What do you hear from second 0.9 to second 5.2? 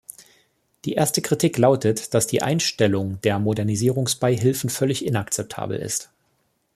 erste Kritik lautet, dass die Einstellung der Modernisierungsbeihilfen völlig